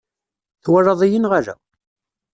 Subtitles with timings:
[0.63, 1.53] Twalaḍ-iyi neɣ ala?